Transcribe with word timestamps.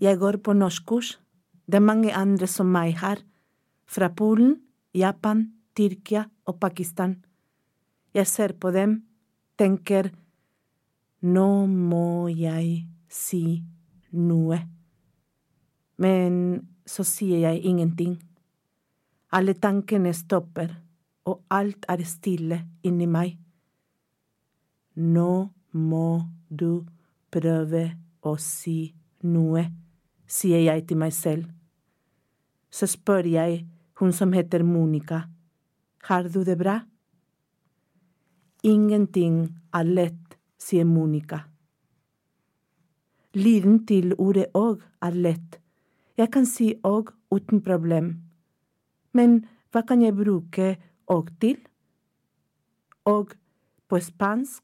Jeg 0.00 0.18
går 0.18 0.36
på 0.44 0.52
norskkurs. 0.52 1.16
Det 1.66 1.78
er 1.80 1.84
mange 1.84 2.12
andre 2.14 2.46
som 2.46 2.68
meg 2.68 2.98
her. 3.00 3.22
Fra 3.86 4.08
Polen, 4.08 4.58
Japan, 4.94 5.52
Tyrkia 5.76 6.26
og 6.44 6.60
Pakistan. 6.60 7.16
Jeg 8.14 8.26
ser 8.26 8.52
på 8.60 8.70
dem, 8.70 9.02
tenker 9.56 10.10
nå 11.22 11.66
må 11.66 12.28
jeg 12.28 12.84
si 13.08 13.62
noe. 14.12 14.58
Men 15.96 16.34
så 16.86 17.04
sier 17.08 17.40
jeg 17.40 17.64
ingenting. 17.64 18.18
Alle 19.32 19.56
tankene 19.56 20.12
stopper, 20.14 20.70
og 21.26 21.42
alt 21.50 21.88
er 21.88 22.04
stille 22.06 22.60
inni 22.86 23.08
meg. 23.10 23.32
Nå 24.96 25.30
må 25.72 26.08
du 26.48 26.84
prøve 27.32 27.82
å 28.22 28.36
si 28.40 28.94
noe, 29.26 29.64
sier 30.26 30.62
jeg 30.66 30.86
til 30.88 31.00
meg 31.00 31.14
selv. 31.14 31.46
Så 32.70 32.86
spør 32.90 33.26
jeg 33.30 33.64
hun 34.00 34.12
som 34.12 34.32
heter 34.32 34.62
Monica, 34.62 35.22
har 36.06 36.28
du 36.28 36.44
det 36.44 36.58
bra? 36.58 36.80
Ingenting 38.62 39.48
er 39.74 39.84
lett, 39.84 40.36
sier 40.58 40.84
Monica. 40.84 41.40
Lyden 43.34 43.86
til 43.86 44.14
ordet 44.18 44.46
òg 44.54 44.84
er 45.02 45.16
lett. 45.16 45.58
Jeg 46.16 46.30
kan 46.32 46.46
si 46.46 46.74
òg 46.84 47.10
uten 47.30 47.60
problem. 47.60 48.14
Men 49.12 49.42
hva 49.72 49.82
kan 49.84 50.02
jeg 50.02 50.16
bruke 50.16 50.76
òg 51.12 51.32
til? 51.40 51.58
Og 53.04 53.34
på 53.88 54.00
spansk 54.00 54.62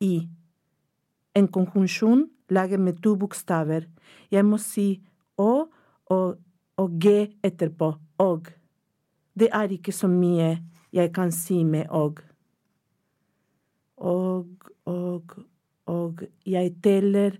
i. 0.00 0.28
En 1.34 1.48
konjunksjon 1.48 2.26
laget 2.50 2.80
med 2.80 3.02
to 3.02 3.14
bokstaver. 3.16 3.86
Jeg 4.30 4.44
må 4.44 4.58
si 4.62 4.90
å 5.38 5.68
og, 6.10 6.38
og 6.78 7.00
g 7.00 7.14
etterpå. 7.44 7.92
Og. 8.24 8.48
Det 9.38 9.50
er 9.54 9.74
ikke 9.74 9.92
så 9.94 10.08
mye 10.10 10.56
jeg 10.94 11.12
kan 11.14 11.32
si 11.34 11.62
med 11.64 11.90
og. 11.94 12.22
Og, 13.98 14.70
og, 14.86 15.36
og 15.86 16.24
jeg 16.46 16.74
teller 16.82 17.36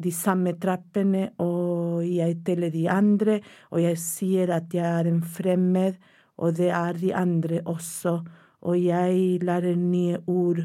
de 0.00 0.12
samme 0.12 0.54
trappene, 0.60 1.30
og 1.44 2.06
jeg 2.08 2.38
teller 2.44 2.72
de 2.72 2.86
andre, 2.88 3.40
og 3.70 3.82
jeg 3.82 3.98
sier 4.00 4.52
at 4.56 4.72
jeg 4.72 4.86
er 4.86 5.10
en 5.10 5.20
fremmed, 5.20 5.98
og 6.40 6.56
det 6.56 6.70
er 6.72 6.96
de 6.96 7.12
andre 7.16 7.60
også, 7.68 8.14
og 8.64 8.76
jeg 8.80 9.42
lærer 9.44 9.76
nye 9.76 10.20
ord 10.26 10.62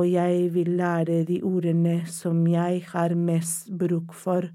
og 0.00 0.08
jeg 0.08 0.48
vil 0.54 0.72
lære 0.80 1.24
de 1.28 1.42
ordene 1.44 2.00
som 2.08 2.46
jeg 2.48 2.84
har 2.88 3.14
mest 3.14 3.68
bruk 3.78 4.14
for. 4.16 4.48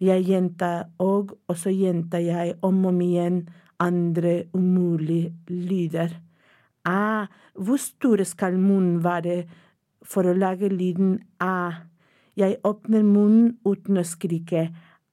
Jeg 0.00 0.24
gjentar 0.28 0.90
og, 1.02 1.32
og 1.48 1.56
så 1.56 1.72
gjentar 1.72 2.22
jeg 2.22 2.54
om 2.62 2.84
og 2.84 2.92
om 2.92 3.00
igjen 3.00 3.40
andre 3.80 4.44
umulige 4.52 5.32
lyder. 5.48 6.12
Ah, 6.84 7.26
hvor 7.54 7.76
stor 7.76 8.22
skal 8.24 8.58
munnen 8.58 9.02
være 9.04 9.42
for 10.02 10.28
å 10.28 10.36
lage 10.36 10.70
lyden 10.70 11.18
ah? 11.40 11.84
Jeg 12.38 12.60
åpner 12.64 13.02
munnen 13.02 13.56
uten 13.66 13.98
å 13.98 14.06
skrike 14.06 14.68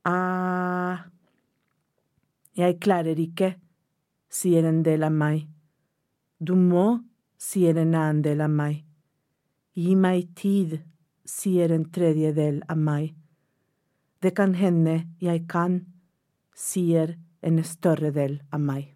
ah. 0.05 1.07
Jeg 2.55 2.79
klarer 2.79 3.19
ikke, 3.19 3.55
sier 4.29 4.67
en 4.69 4.83
del 4.85 5.03
av 5.03 5.11
meg. 5.11 5.47
Du 6.39 6.55
må, 6.55 7.01
sier 7.41 7.75
en 7.81 7.95
annen 7.95 8.21
del 8.23 8.45
av 8.45 8.53
meg. 8.53 8.84
Gi 9.75 9.95
meg 9.99 10.29
tid, 10.39 10.77
sier 11.27 11.73
en 11.75 11.89
tredjedel 11.91 12.61
av 12.71 12.79
meg. 12.79 13.11
Det 14.23 14.31
kan 14.37 14.55
hende 14.55 15.01
jeg 15.19 15.43
kan, 15.51 15.81
sier 16.55 17.17
en 17.43 17.59
større 17.63 18.13
del 18.15 18.39
av 18.55 18.63
meg. 18.63 18.94